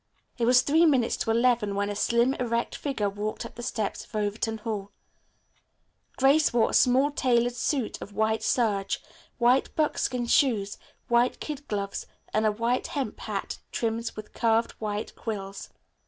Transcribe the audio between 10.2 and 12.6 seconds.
shoes, white kid gloves and a